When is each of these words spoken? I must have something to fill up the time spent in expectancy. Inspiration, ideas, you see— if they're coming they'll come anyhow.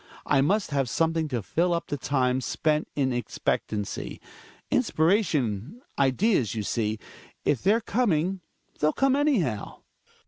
I 0.25 0.41
must 0.41 0.71
have 0.71 0.89
something 0.89 1.27
to 1.27 1.43
fill 1.43 1.75
up 1.75 1.85
the 1.85 1.95
time 1.95 2.41
spent 2.41 2.87
in 2.95 3.13
expectancy. 3.13 4.19
Inspiration, 4.71 5.79
ideas, 5.99 6.55
you 6.55 6.63
see— 6.63 6.97
if 7.45 7.61
they're 7.61 7.81
coming 7.81 8.41
they'll 8.79 8.93
come 8.93 9.15
anyhow. 9.15 9.81